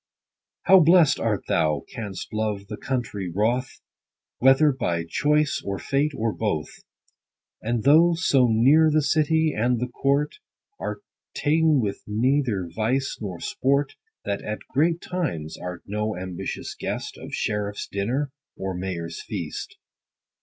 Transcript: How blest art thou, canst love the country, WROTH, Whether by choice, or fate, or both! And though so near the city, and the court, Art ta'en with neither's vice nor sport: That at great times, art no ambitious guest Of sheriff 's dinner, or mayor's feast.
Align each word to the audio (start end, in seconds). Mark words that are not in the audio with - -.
How 0.63 0.79
blest 0.79 1.19
art 1.19 1.43
thou, 1.47 1.83
canst 1.87 2.33
love 2.33 2.65
the 2.69 2.75
country, 2.77 3.29
WROTH, 3.31 3.81
Whether 4.39 4.71
by 4.71 5.05
choice, 5.07 5.61
or 5.63 5.77
fate, 5.77 6.11
or 6.17 6.33
both! 6.33 6.71
And 7.61 7.83
though 7.83 8.15
so 8.15 8.47
near 8.49 8.89
the 8.91 9.03
city, 9.03 9.53
and 9.55 9.79
the 9.79 9.89
court, 9.89 10.39
Art 10.79 11.03
ta'en 11.35 11.81
with 11.81 12.01
neither's 12.07 12.73
vice 12.73 13.19
nor 13.21 13.39
sport: 13.39 13.93
That 14.25 14.41
at 14.41 14.61
great 14.71 15.01
times, 15.01 15.55
art 15.55 15.83
no 15.85 16.17
ambitious 16.17 16.73
guest 16.73 17.15
Of 17.19 17.35
sheriff 17.35 17.77
's 17.77 17.85
dinner, 17.87 18.31
or 18.57 18.73
mayor's 18.73 19.21
feast. 19.21 19.77